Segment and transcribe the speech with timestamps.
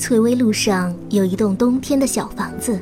[0.00, 2.80] 翠微路上有一栋冬天的小房子，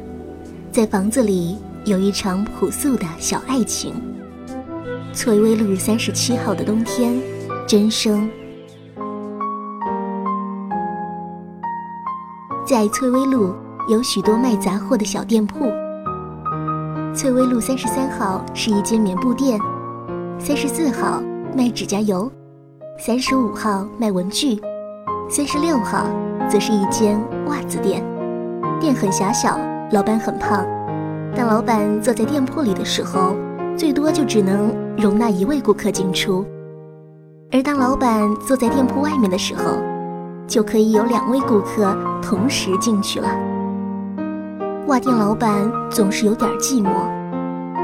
[0.70, 3.92] 在房子里有一场朴素的小爱情。
[5.12, 7.20] 翠微路三十七号的冬天，
[7.66, 8.30] 真生。
[12.64, 13.52] 在翠微路
[13.88, 15.66] 有许多卖杂货的小店铺。
[17.12, 19.58] 翠微路三十三号是一间棉布店，
[20.38, 21.20] 三十四号
[21.52, 22.30] 卖指甲油，
[22.96, 24.60] 三十五号卖文具，
[25.28, 26.06] 三十六号
[26.48, 28.02] 则是一间袜子店。
[28.80, 29.58] 店很狭小，
[29.92, 30.64] 老板很胖。
[31.36, 33.36] 当老板坐在店铺里的时候，
[33.76, 36.44] 最多就只能容纳一位顾客进出；
[37.52, 39.74] 而当老板坐在店铺外面的时候，
[40.46, 43.28] 就可以有两位顾客同时进去了。
[44.86, 46.88] 袜店老板总是有点寂寞，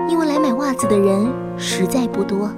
[0.09, 2.51] 因为来买袜子的人实在不多。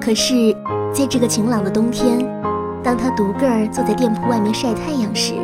[0.00, 0.52] 可是，
[0.92, 2.18] 在这个晴朗的冬天，
[2.84, 5.34] 当他独个儿坐在店铺外面晒太阳时，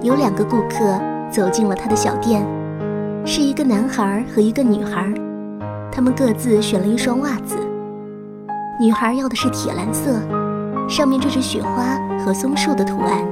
[0.00, 0.98] 有两个顾客
[1.30, 2.42] 走进了他的小店，
[3.26, 5.06] 是一个男孩和一个女孩。
[5.92, 7.56] 他们各自选了一双袜子，
[8.80, 10.12] 女孩要的是铁蓝色。
[10.88, 13.22] 上面缀着雪花和松树的图案，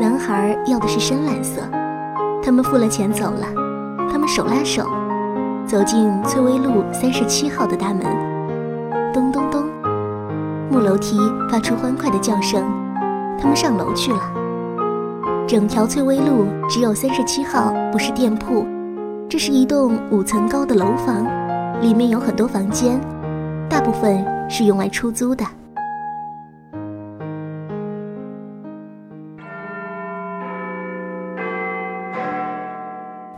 [0.00, 1.62] 男孩要的是深蓝色。
[2.42, 3.46] 他们付了钱走了，
[4.10, 4.84] 他们手拉手
[5.64, 8.04] 走进翠微路三十七号的大门。
[9.12, 9.62] 咚咚咚，
[10.68, 11.16] 木楼梯
[11.48, 12.79] 发出欢快的叫声。
[13.40, 14.20] 他们上楼去了。
[15.48, 18.66] 整条翠微路只有三十七号不是店铺，
[19.28, 21.26] 这是一栋五层高的楼房，
[21.80, 23.00] 里面有很多房间，
[23.68, 25.44] 大部分是用来出租的。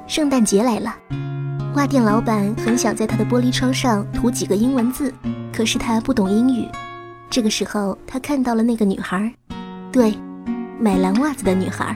[0.06, 0.94] 圣诞节来了，
[1.76, 5.10] 袜店老板很想在他的玻璃窗上涂几个英文字，
[5.50, 6.68] 可是他不懂英语。
[7.30, 9.32] 这个时候，他看到了那个女孩，
[9.92, 10.14] 对，
[10.80, 11.94] 买蓝袜子的女孩。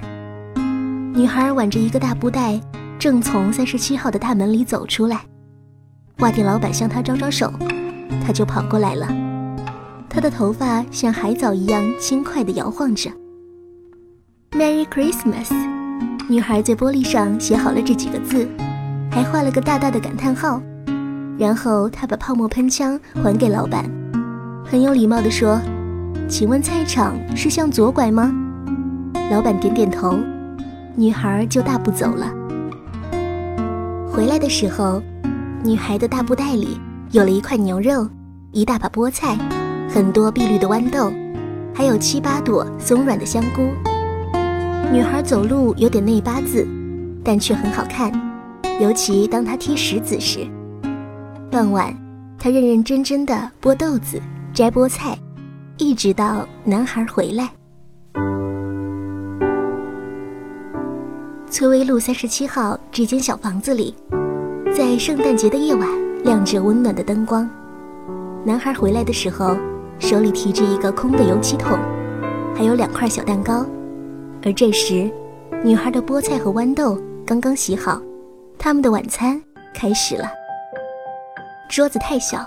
[1.14, 2.60] 女孩挽着一个大布袋，
[2.98, 5.22] 正从三十七号的大门里走出来。
[6.18, 7.50] 袜店老板向她招招手，
[8.22, 9.08] 她就跑过来了。
[10.10, 13.10] 她的头发像海藻一样轻快地摇晃着。
[14.52, 15.50] Merry Christmas。
[16.28, 18.46] 女孩在玻璃上写好了这几个字，
[19.10, 20.60] 还画了个大大的感叹号。
[21.38, 23.90] 然后她把泡沫喷枪还给老板，
[24.66, 25.58] 很有礼貌地说
[26.28, 28.34] ：“请问菜场是向左拐吗？”
[29.30, 30.18] 老板点点头，
[30.94, 32.32] 女孩就大步走了。
[34.08, 35.02] 回来的时候，
[35.62, 38.08] 女孩的大布袋里有了一块牛肉，
[38.52, 39.36] 一大把菠菜，
[39.88, 41.12] 很多碧绿的豌豆，
[41.74, 43.68] 还有七八朵松软的香菇。
[44.92, 46.66] 女孩走路有点内八字，
[47.24, 48.12] 但却很好看，
[48.80, 50.46] 尤其当她踢石子时。
[51.50, 51.92] 傍晚，
[52.38, 54.20] 她认认真真的剥豆子、
[54.54, 55.18] 摘菠菜，
[55.78, 57.50] 一直到男孩回来。
[61.50, 63.94] 崔微路三十七号这间小房子里，
[64.74, 65.88] 在圣诞节的夜晚
[66.24, 67.48] 亮着温暖的灯光。
[68.42, 69.54] 男孩回来的时候，
[69.98, 71.78] 手里提着一个空的油漆桶，
[72.54, 73.66] 还有两块小蛋糕。
[74.44, 75.10] 而这时，
[75.62, 78.00] 女孩的菠菜和豌豆刚刚洗好，
[78.58, 79.40] 他们的晚餐
[79.74, 80.24] 开始了。
[81.68, 82.46] 桌子太小，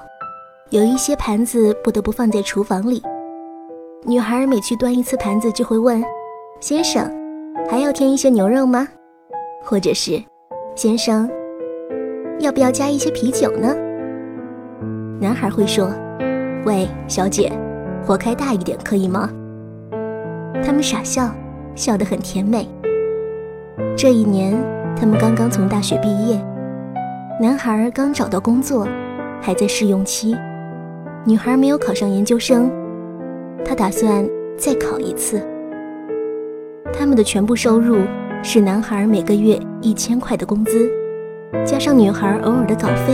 [0.71, 3.03] 有一些盘子不得不放在厨房里。
[4.05, 6.03] 女孩每去端一次盘子，就会问
[6.59, 7.11] ：“先生，
[7.69, 8.87] 还要添一些牛肉吗？”
[9.63, 10.23] 或者是
[10.75, 11.29] ：“先生，
[12.39, 13.75] 要不要加一些啤酒呢？”
[15.19, 15.91] 男孩会说
[16.65, 17.51] ：“喂，小姐，
[18.05, 19.29] 火开大一点可以吗？”
[20.63, 21.29] 他们傻笑。
[21.75, 22.67] 笑得很甜美。
[23.95, 24.53] 这一年，
[24.97, 26.37] 他们刚刚从大学毕业，
[27.39, 28.85] 男孩刚找到工作，
[29.39, 30.35] 还在试用期；
[31.25, 32.69] 女孩没有考上研究生，
[33.65, 34.27] 他打算
[34.57, 35.41] 再考一次。
[36.91, 37.99] 他们的全部收入
[38.41, 40.89] 是男孩每个月一千块的工资，
[41.65, 43.13] 加上女孩偶尔的稿费，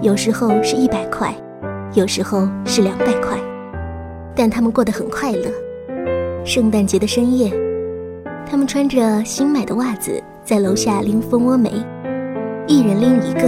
[0.00, 1.34] 有时候是一百块，
[1.94, 3.38] 有时候是两百块，
[4.34, 5.50] 但他们过得很快乐。
[6.44, 7.52] 圣诞节的深夜，
[8.44, 11.70] 他们穿着新买的袜子在楼下拎蜂窝煤，
[12.66, 13.42] 一人拎一个。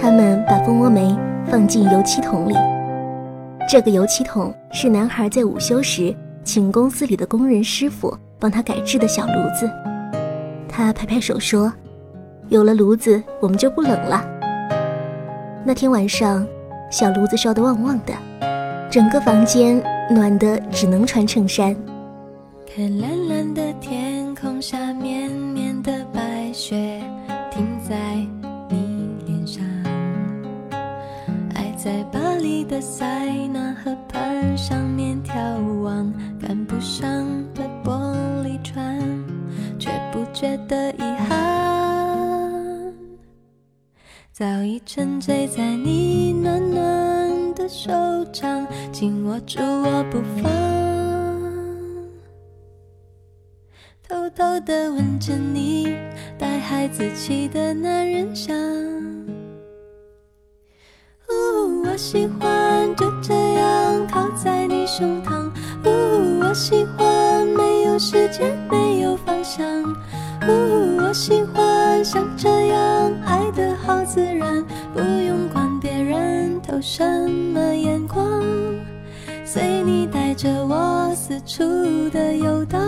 [0.00, 1.14] 他们把蜂窝煤
[1.46, 2.54] 放进油漆桶里，
[3.68, 9.70] 这个油漆桶是男孩在午休时请公司里的工人师傅帮他改制的小炉子。
[10.66, 11.70] 他拍拍手说
[12.48, 14.24] ：“有了炉子，我们就不冷了。”
[15.66, 16.46] 那天晚上，
[16.90, 18.14] 小炉子烧得旺旺的，
[18.90, 21.76] 整个房间暖得只能穿衬衫。
[22.74, 27.02] 看蓝蓝的天空下，绵绵的白雪
[27.50, 27.94] 停在
[28.70, 29.62] 你脸上。
[31.54, 32.17] 爱在巴黎
[32.68, 39.00] 的塞纳河畔上面眺望赶不上的玻璃船
[39.78, 42.92] 却不觉得遗憾
[44.30, 47.90] 早已沉醉在你暖暖的手
[48.30, 50.52] 掌紧握住我不放
[54.06, 55.96] 偷偷的吻着你
[56.38, 58.54] 带孩子气的男人香
[61.98, 65.50] 喜欢就这样靠在你胸膛。
[65.84, 69.66] 呜，我喜欢没有时间，没有方向。
[70.46, 74.64] 呜，我喜欢像这样爱的好自然，
[74.94, 78.44] 不用管别人投什么眼光，
[79.44, 81.64] 随你带着我四处
[82.10, 82.80] 的游荡。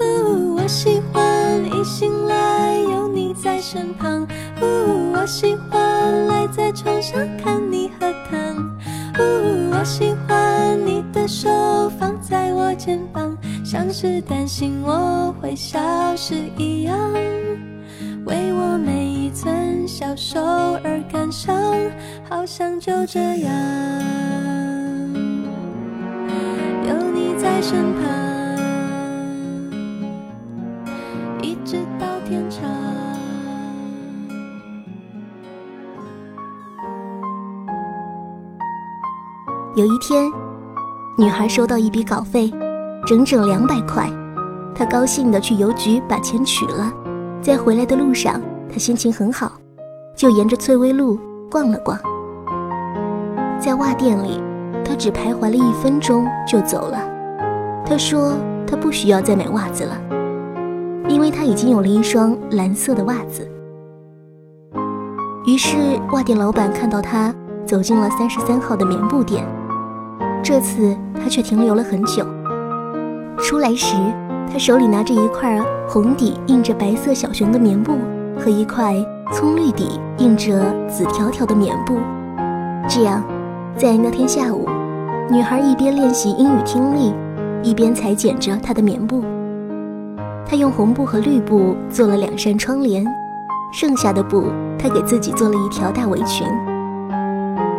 [0.00, 4.26] 呜，我喜欢一醒来有你在身旁。
[4.60, 7.65] 呜，我喜欢赖在床上看。
[9.86, 11.48] 喜欢你的手
[11.96, 15.78] 放在我肩膀，像是担心我会消
[16.16, 16.98] 失一样，
[18.24, 20.40] 为我每一寸消瘦
[20.82, 21.56] 而感伤，
[22.28, 23.52] 好像就这样
[26.88, 28.02] 有你在身旁，
[39.76, 40.32] 有一天，
[41.18, 42.50] 女孩收到一笔稿费，
[43.06, 44.10] 整整两百块。
[44.74, 46.90] 她高兴地去邮局把钱取了。
[47.42, 48.40] 在回来的路上，
[48.72, 49.52] 她心情很好，
[50.16, 51.20] 就沿着翠微路
[51.50, 51.98] 逛了逛。
[53.60, 54.40] 在袜店里，
[54.82, 56.98] 她只徘徊了一分钟就走了。
[57.84, 58.32] 她说
[58.66, 59.94] 她不需要再买袜子了，
[61.06, 63.46] 因为她已经有了一双蓝色的袜子。
[65.44, 67.30] 于是，袜店老板看到她
[67.66, 69.46] 走进了三十三号的棉布店。
[70.48, 72.24] 这次他却停留了很久。
[73.36, 73.96] 出来时，
[74.48, 77.98] 他手里拿着一块红底印着白色小熊的棉布
[78.38, 78.94] 和一块
[79.32, 81.98] 葱绿底印着紫条条的棉布。
[82.88, 83.24] 这样，
[83.76, 84.68] 在那天下午，
[85.28, 87.12] 女孩一边练习英语听力，
[87.64, 89.24] 一边裁剪着她的棉布。
[90.48, 93.04] 她用红布和绿布做了两扇窗帘，
[93.72, 94.44] 剩下的布
[94.78, 96.46] 她给自己做了一条大围裙。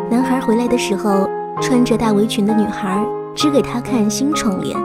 [0.09, 1.29] 男孩回来的时候。
[1.61, 3.05] 穿着大围裙的女孩
[3.35, 4.77] 指给他看新窗帘。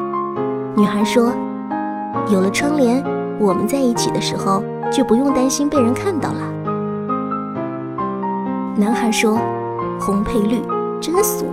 [0.75, 1.33] 女孩说
[2.33, 3.05] ：“有了窗帘，
[3.39, 6.41] 我们在一起的时候就不用担心被人看到了。”
[8.75, 9.39] 男孩说
[10.01, 10.61] ：“红配绿，
[11.01, 11.47] 真俗。”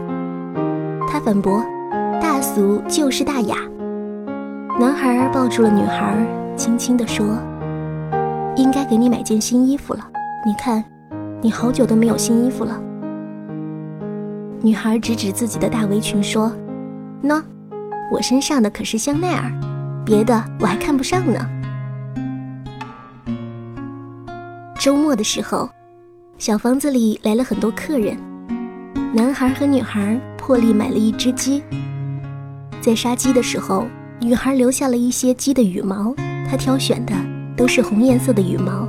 [1.07, 1.61] 他反驳
[2.21, 3.55] ：“大俗就是大雅。”
[4.79, 6.15] 男孩抱住了女孩，
[6.55, 7.25] 轻轻地说
[8.55, 9.99] ：“应该给你买件新衣服了。
[10.45, 10.81] 你看，
[11.41, 12.79] 你好久都没有新衣服了。”
[14.61, 16.51] 女孩指指自己的大围裙说
[17.23, 17.41] ：“喏，
[18.11, 19.49] 我身上的可是香奈儿，
[20.05, 21.39] 别的我还看不上呢。”
[24.77, 25.69] 周末的时候，
[26.37, 28.17] 小房子里来了很多客人。
[29.13, 31.63] 男孩和女孩破例买了一只鸡。
[32.81, 33.85] 在杀鸡的时候，
[34.19, 36.13] 女孩留下了一些鸡的羽毛，
[36.49, 37.13] 她挑选的
[37.55, 38.85] 都是红颜色的羽毛。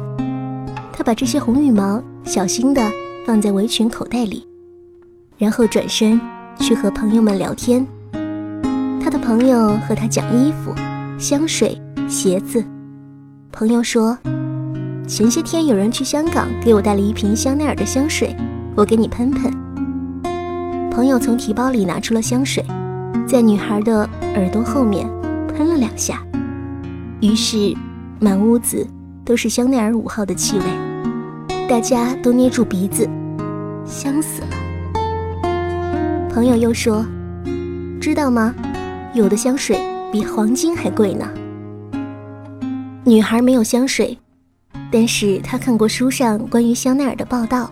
[0.93, 2.83] 她把这些红羽毛小心地
[3.25, 4.50] 放在围裙口袋里。
[5.41, 6.21] 然后转身
[6.59, 7.85] 去和朋友们聊天。
[9.03, 10.71] 他的朋友和他讲衣服、
[11.19, 12.63] 香水、鞋子。
[13.51, 14.17] 朋友说
[15.09, 18.37] ：“前些天有人去香港给我带了一瓶香奈儿的香水，
[18.77, 19.51] 我给你喷喷。”
[20.93, 22.63] 朋友从提包里拿出了香水，
[23.27, 25.09] 在女孩的耳朵后面
[25.49, 26.23] 喷了两下，
[27.23, 27.75] 于是
[28.19, 28.87] 满屋子
[29.25, 30.65] 都是香奈儿五号的气味。
[31.67, 33.09] 大家都捏住鼻子，
[33.87, 34.60] 香死了。
[36.41, 37.05] 朋友又说
[38.01, 38.55] ：“知道吗？
[39.13, 39.79] 有的香水
[40.11, 41.29] 比黄金还贵呢。”
[43.05, 44.17] 女孩没有香水，
[44.91, 47.71] 但是她看过书上关于香奈儿的报道。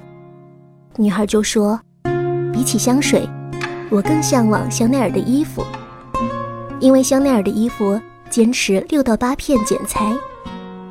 [0.99, 1.81] 女孩就说
[2.53, 3.27] ：“比起香水，
[3.89, 5.65] 我更向往香奈儿的衣服，
[6.79, 7.99] 因为香奈儿的衣服
[8.29, 10.13] 坚持六到八片剪裁，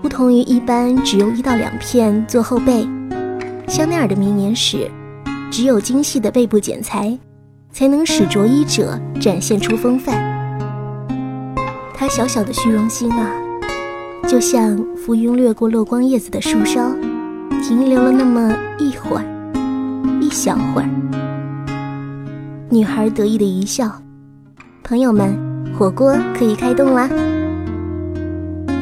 [0.02, 2.90] 不同于一般只用一到两片做后背。
[3.68, 4.90] 香奈儿的名言是：
[5.52, 7.16] 只有精细的背部剪裁。”
[7.78, 10.18] 才能使着衣者展现出风范。
[11.94, 13.30] 他小小的虚荣心啊，
[14.28, 16.82] 就像浮云掠过落光叶子的树梢，
[17.62, 19.24] 停留了那么一会儿，
[20.20, 20.90] 一小会儿。
[22.72, 23.92] 女孩得意的一笑。
[24.84, 25.38] 朋友们，
[25.78, 27.08] 火锅可以开动啦！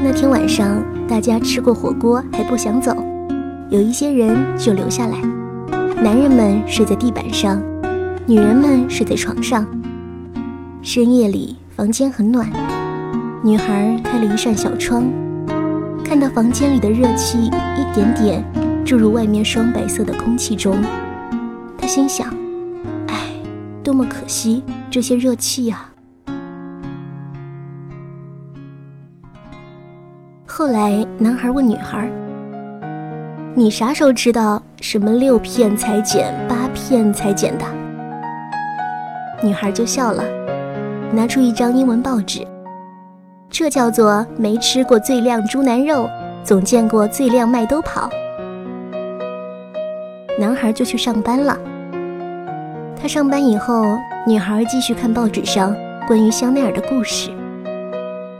[0.06, 2.96] 那天晚上，大家吃过火锅还不想走，
[3.70, 5.18] 有一些人就留下来。
[6.02, 7.62] 男人们睡在地板上。
[8.28, 9.68] 女人们睡在床上。
[10.82, 12.50] 深夜里，房间很暖。
[13.44, 15.06] 女孩开了一扇小窗，
[16.04, 18.44] 看到房间里的热气一点点
[18.84, 20.76] 注入外面霜白色的空气中。
[21.78, 22.34] 她心想
[23.10, 23.16] ：“哎，
[23.84, 25.92] 多么可惜这些热气啊！”
[30.48, 32.10] 后来，男孩问女孩
[33.54, 37.66] ：“你啥时候知道什么六片裁剪，八片裁剪的？”
[39.44, 40.24] 女孩就笑了，
[41.12, 42.46] 拿出一张英文报纸。
[43.50, 46.10] 这叫做没吃过最靓猪腩肉，
[46.44, 48.10] 总见过最靓麦兜跑。
[50.40, 51.58] 男孩就去上班了。
[53.00, 55.76] 他上班以后，女孩继续看报纸上
[56.08, 57.30] 关于香奈儿的故事，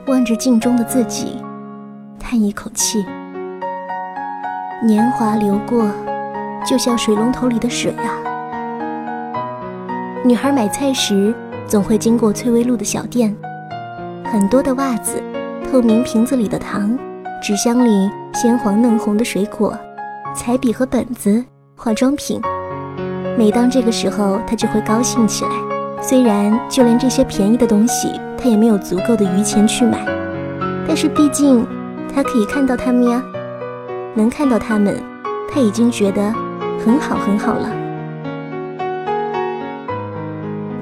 [0.08, 1.38] 望着镜中的自己。
[2.20, 3.06] 叹一口气，
[4.84, 5.88] 年华流过，
[6.66, 8.25] 就像水龙头里的水啊。
[10.26, 11.32] 女孩买菜时
[11.68, 13.36] 总会经过翠微路的小店，
[14.24, 15.22] 很多的袜子，
[15.70, 16.98] 透明瓶子里的糖，
[17.44, 19.78] 纸箱里鲜黄嫩红的水果，
[20.34, 22.42] 彩笔和本子，化妆品。
[23.38, 25.52] 每当这个时候，她就会高兴起来。
[26.02, 30.04] 虽然就连这些便宜的东西，她也没有足够的余钱去买，
[30.88, 31.64] 但是毕竟。
[32.14, 33.22] 他可以看到他们呀，
[34.14, 35.04] 能看到他们，
[35.52, 36.34] 他已经觉得
[36.80, 37.70] 很好很好了。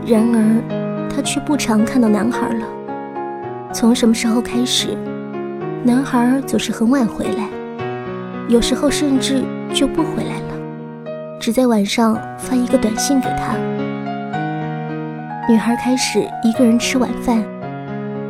[0.05, 2.65] 然而，他却不常看到男孩了。
[3.71, 4.97] 从什么时候开始，
[5.83, 7.47] 男孩总是很晚回来，
[8.47, 9.43] 有时候甚至
[9.73, 13.55] 就不回来了，只在晚上发一个短信给他。
[15.49, 17.43] 女孩开始一个人吃晚饭，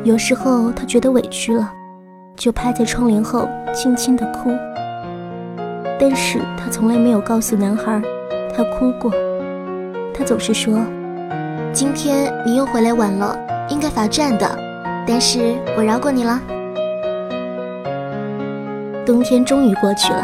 [0.03, 1.71] 有时候她觉得委屈了。
[2.35, 4.49] 就趴在窗帘后轻轻的哭，
[5.99, 8.01] 但是她从来没有告诉男孩，
[8.55, 9.11] 她哭过。
[10.13, 10.79] 她总是说
[11.73, 13.35] ：“今天你又回来晚了，
[13.67, 14.47] 应该罚站的，
[15.07, 16.39] 但是我饶过你了。”
[19.03, 20.23] 冬天终于过去了，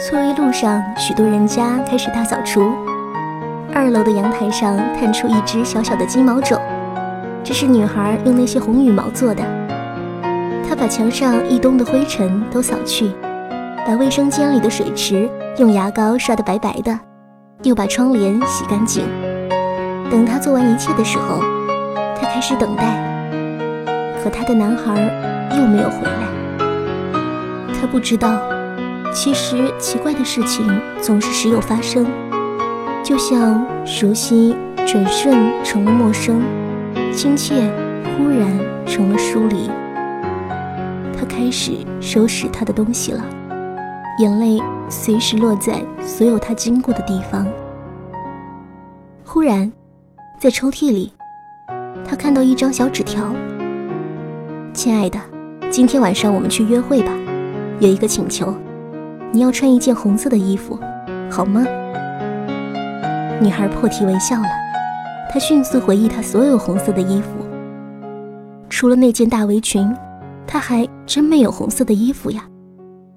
[0.00, 2.72] 翠微路上许多人家开始大扫除，
[3.74, 6.58] 二楼的阳台上探出一只小小的金毛种，
[7.44, 9.42] 这是女孩用那些红羽毛做的。
[10.66, 13.10] 她把墙上一冬的灰尘都扫去，
[13.86, 15.28] 把卫生间里的水池
[15.58, 16.98] 用牙膏刷得白白的，
[17.64, 19.04] 又把窗帘洗干净。
[20.10, 21.40] 等他做完一切的时候，
[22.20, 23.06] 他开始等待。
[24.22, 25.00] 可他的男孩
[25.56, 26.28] 又没有回来。
[27.80, 28.40] 他不知道，
[29.12, 30.66] 其实奇怪的事情
[31.00, 32.06] 总是时有发生，
[33.02, 36.42] 就像熟悉转瞬成了陌生，
[37.12, 37.70] 亲切
[38.16, 38.48] 忽然
[38.86, 39.70] 成了疏离。
[41.16, 43.24] 他开始收拾他的东西了，
[44.18, 47.46] 眼泪随时落在所有他经过的地方。
[49.24, 49.70] 忽然，
[50.40, 51.12] 在抽屉里，
[52.04, 53.34] 他看到一张小纸条
[54.72, 55.18] ：“亲爱的，
[55.68, 57.12] 今天晚上我们去约会吧。
[57.80, 58.54] 有一个请求，
[59.32, 60.78] 你要穿一件红色的衣服，
[61.28, 61.66] 好吗？”
[63.42, 64.48] 女孩破涕为笑了。
[65.28, 67.30] 她迅速回忆她所有红色的衣服，
[68.70, 69.92] 除了那件大围裙。
[70.46, 72.42] 她还真没有红色的衣服呀，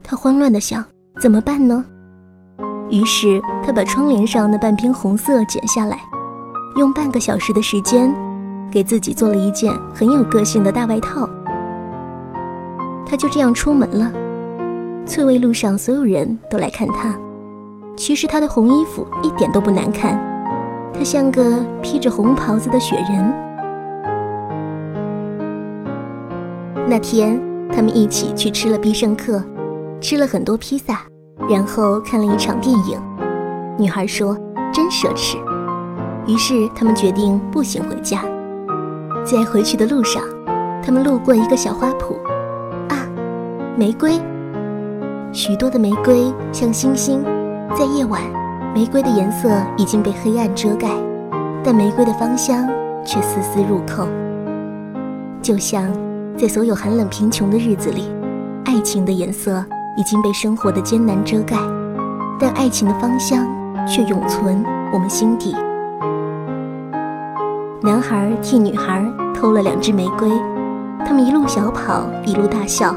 [0.03, 0.83] 她慌乱地想，
[1.21, 1.85] 怎么办呢？
[2.89, 5.97] 于是他把窗帘上那半边红色剪下来，
[6.75, 8.13] 用半个小时的时间，
[8.71, 11.29] 给自己做了一件很有个性的大外套。
[13.05, 14.11] 他就这样出门了。
[15.05, 17.13] 翠微路上所有人都来看他，
[17.97, 20.17] 其实他的红衣服一点都不难看，
[20.93, 23.33] 他像个披着红袍子的雪人。
[26.87, 29.43] 那天，他们一起去吃了必胜客，
[29.99, 31.01] 吃了很多披萨，
[31.49, 33.01] 然后看了一场电影。
[33.77, 34.37] 女孩说
[34.71, 35.37] ：“真奢侈。”
[36.27, 38.23] 于是他们决定步行回家。
[39.23, 40.23] 在回去的路上，
[40.83, 42.15] 他们路过一个小花圃，
[42.89, 43.07] 啊，
[43.75, 44.19] 玫瑰！
[45.31, 47.23] 许多的玫瑰像星星。
[47.77, 48.21] 在夜晚，
[48.73, 50.89] 玫瑰的颜色已经被黑暗遮盖，
[51.63, 52.67] 但玫瑰的芳香
[53.05, 54.07] 却丝丝入扣，
[55.41, 55.91] 就像……
[56.37, 58.09] 在所有寒冷贫穷的日子里，
[58.65, 59.63] 爱情的颜色
[59.95, 61.57] 已经被生活的艰难遮盖，
[62.39, 63.45] 但爱情的芳香
[63.85, 65.53] 却永存我们心底。
[67.83, 70.29] 男孩替女孩偷了两支玫瑰，
[71.03, 72.95] 他们一路小跑，一路大笑。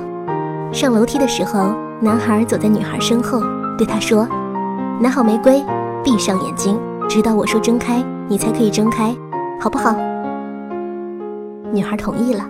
[0.73, 3.41] 上楼梯的时候，男孩走在女孩身后，
[3.79, 4.29] 对她说
[5.01, 5.65] ：“拿好玫瑰，
[6.05, 9.17] 闭上眼睛，直到我说睁开，你才可以睁开，
[9.59, 9.97] 好不好？”
[11.73, 12.45] 女孩同意了。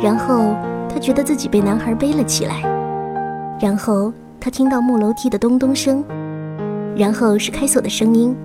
[0.00, 0.54] 然后
[0.88, 2.62] 她觉得自己被男孩背了起来，
[3.60, 6.04] 然后她听到木楼梯的咚咚声，
[6.94, 8.36] 然后是开锁的声音。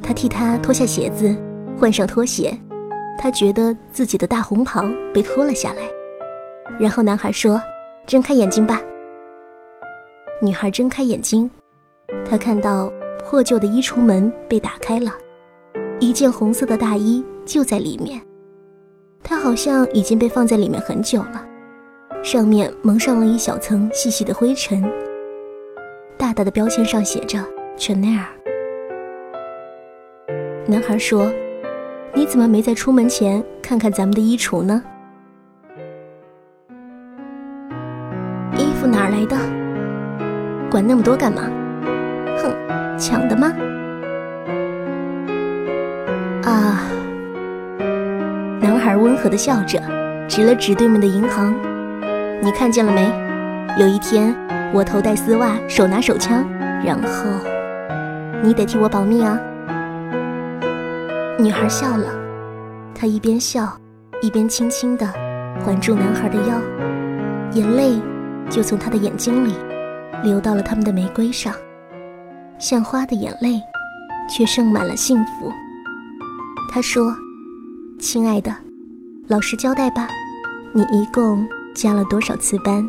[0.00, 1.36] 他替他脱下鞋子，
[1.78, 2.52] 换上拖鞋，
[3.16, 5.82] 他觉得自己的大红袍被脱了下来。
[6.78, 7.60] 然后男孩说
[8.04, 8.82] ：“睁开眼睛吧。”
[10.42, 11.48] 女孩睁开眼睛，
[12.28, 15.12] 她看到破旧的衣橱门被打开了，
[16.00, 18.20] 一件红色的大衣就在里面。
[19.22, 21.46] 它好像已经被放在里面很久了，
[22.22, 24.82] 上面蒙上了一小层细细的灰尘。
[26.16, 27.38] 大大的标签上写着
[27.76, 28.24] Chanel。
[30.66, 31.30] 男孩说
[32.18, 34.82] ：“你怎么没在出门前看看咱们的衣橱呢？
[38.56, 39.36] 衣服哪儿来的？
[40.68, 41.42] 管那么多干嘛？
[42.38, 43.52] 哼，抢的吗？
[46.42, 46.90] 啊！”
[48.60, 49.80] 男孩温和地笑着，
[50.26, 51.54] 指了指对面的银行
[52.42, 53.08] ：“你看见了没？
[53.80, 54.34] 有一天，
[54.74, 56.44] 我头戴丝袜，手拿手枪，
[56.84, 57.30] 然后
[58.42, 59.38] 你得替我保密啊。”
[61.40, 62.12] 女孩笑了，
[62.92, 63.72] 她一边笑，
[64.20, 65.06] 一边轻轻地
[65.64, 66.60] 环住男孩的腰，
[67.52, 67.94] 眼泪
[68.50, 69.54] 就从他的眼睛里
[70.24, 71.54] 流到了他们的玫瑰上，
[72.58, 73.62] 像花的眼泪，
[74.28, 75.52] 却盛满了幸福。
[76.72, 77.14] 她说
[78.00, 78.52] ：“亲爱的，
[79.28, 80.08] 老实交代吧，
[80.72, 82.84] 你一共加了多少次班？”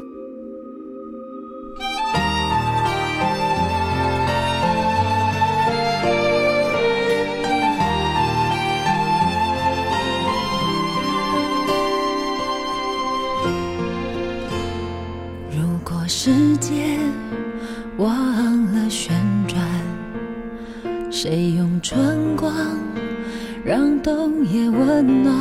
[24.52, 25.36] 也温暖？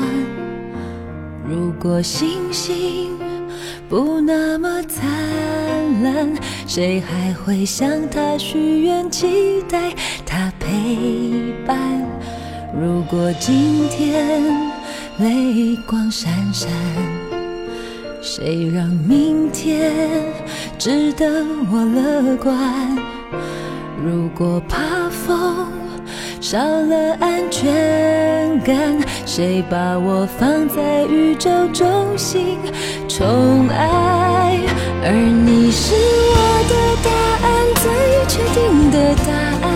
[1.49, 3.19] 如果星星
[3.89, 5.09] 不那么灿
[6.03, 6.29] 烂，
[6.67, 9.95] 谁还会向他许愿，期待
[10.27, 11.79] 他陪伴？
[12.79, 14.45] 如果今天
[15.19, 16.69] 泪光闪闪。
[18.21, 19.93] 谁让明天
[20.77, 22.55] 值得我乐观？
[24.05, 25.67] 如果怕风
[26.51, 28.75] 少了安全感，
[29.27, 32.57] 谁把我放在宇宙中心
[33.07, 34.59] 宠爱？
[35.05, 35.13] 而
[35.45, 36.37] 你是我
[36.71, 36.73] 的
[37.05, 37.11] 答
[37.45, 37.85] 案，最
[38.29, 39.31] 确定的答
[39.61, 39.69] 案，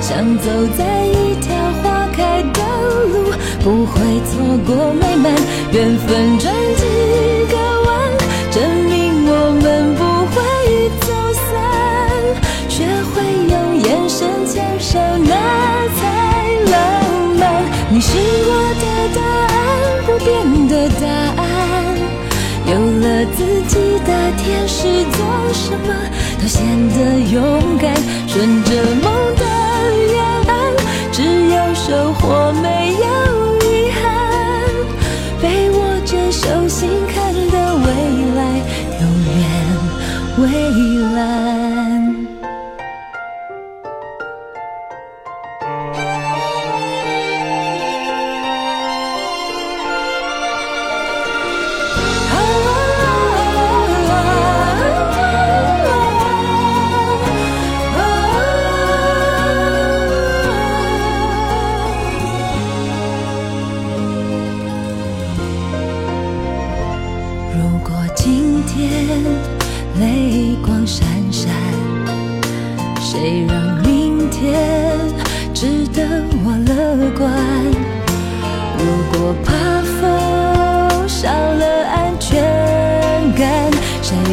[0.00, 2.58] 像走在一条花开的
[3.06, 3.30] 路，
[3.62, 4.32] 不会错
[4.66, 5.32] 过美满
[5.70, 7.31] 缘分转机。
[24.04, 25.94] 的天使，做什么
[26.40, 27.94] 都显得勇敢。
[28.26, 28.70] 顺着
[29.02, 29.44] 梦的
[30.12, 30.52] 沿岸，
[31.12, 32.91] 只有收获，美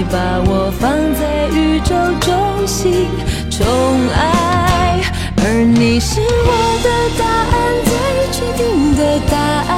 [0.10, 3.08] 把我放在宇宙中心
[3.50, 3.66] 宠
[4.14, 5.02] 爱，
[5.44, 6.52] 而你是我
[6.84, 7.92] 的答案，最
[8.32, 9.74] 确定的答案。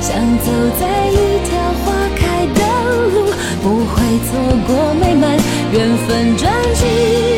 [0.00, 0.46] 想走
[0.80, 1.12] 在一
[1.44, 1.52] 条
[1.84, 1.84] 花
[2.16, 2.60] 开的
[3.12, 3.28] 路，
[3.62, 4.30] 不会错
[4.66, 5.36] 过美满
[5.72, 5.74] 缘
[6.06, 7.33] 分转机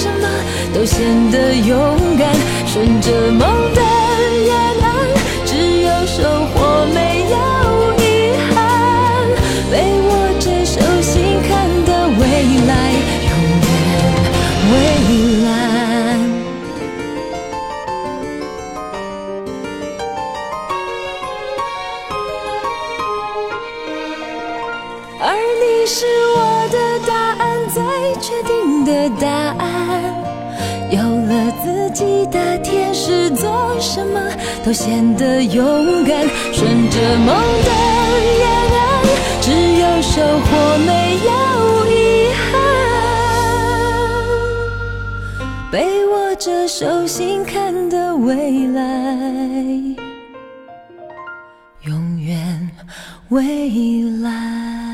[0.00, 0.26] 什么
[0.72, 2.49] 都显得勇敢。
[34.70, 36.28] 都显得勇敢。
[36.52, 37.70] 顺着梦的
[38.38, 38.80] 沿岸，
[39.40, 41.30] 只有收获，没有
[41.90, 42.40] 遗憾。
[45.72, 48.80] 被握着手心看的未来，
[51.82, 52.70] 永远
[53.30, 54.89] 未来。